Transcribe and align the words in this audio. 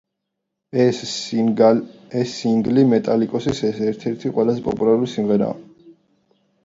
ეს 0.83 1.01
სინგლი 1.09 2.85
მეტალიკის 2.93 3.49
ერთ-ერთი 3.89 4.35
ყველაზე 4.39 4.65
პოპულარული 4.71 5.11
სიმღერაა. 5.13 5.99